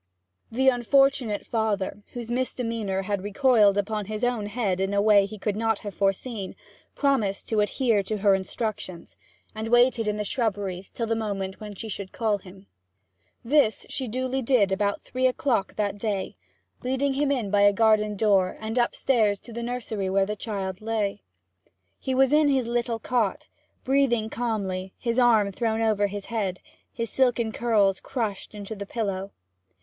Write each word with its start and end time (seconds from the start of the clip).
The 0.51 0.67
unfortunate 0.69 1.45
father, 1.45 2.01
whose 2.13 2.31
misdemeanour 2.31 3.03
had 3.03 3.21
recoiled 3.21 3.77
upon 3.77 4.05
his 4.05 4.23
own 4.23 4.47
head 4.47 4.79
in 4.79 4.95
a 4.95 4.99
way 4.99 5.27
he 5.27 5.37
could 5.37 5.55
not 5.55 5.77
have 5.85 5.93
foreseen, 5.93 6.55
promised 6.95 7.47
to 7.49 7.59
adhere 7.59 8.01
to 8.01 8.17
her 8.17 8.33
instructions, 8.33 9.15
and 9.53 9.67
waited 9.67 10.07
in 10.07 10.17
the 10.17 10.23
shrubberies 10.23 10.89
till 10.89 11.05
the 11.05 11.15
moment 11.15 11.59
when 11.59 11.75
she 11.75 11.87
should 11.87 12.11
call 12.11 12.39
him. 12.39 12.65
This 13.45 13.85
she 13.91 14.07
duly 14.07 14.41
did 14.41 14.71
about 14.71 15.01
three 15.03 15.27
o'clock 15.27 15.75
that 15.75 15.99
day, 15.99 16.35
leading 16.81 17.13
him 17.13 17.31
in 17.31 17.51
by 17.51 17.61
a 17.61 17.71
garden 17.71 18.15
door, 18.15 18.57
and 18.59 18.79
upstairs 18.79 19.37
to 19.41 19.53
the 19.53 19.61
nursery 19.61 20.09
where 20.09 20.25
the 20.25 20.35
child 20.35 20.81
lay. 20.81 21.21
He 21.99 22.15
was 22.15 22.33
in 22.33 22.47
his 22.47 22.65
little 22.65 22.97
cot, 22.97 23.49
breathing 23.83 24.31
calmly, 24.31 24.93
his 24.97 25.19
arm 25.19 25.51
thrown 25.51 25.79
over 25.79 26.07
his 26.07 26.25
head, 26.25 26.57
and 26.57 26.75
his 26.91 27.11
silken 27.11 27.51
curls 27.51 27.99
crushed 27.99 28.55
into 28.55 28.73
the 28.75 28.87
pillow. 28.87 29.29